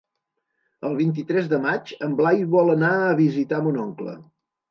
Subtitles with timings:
[0.87, 4.17] El vint-i-tres de maig en Blai vol anar a visitar mon oncle.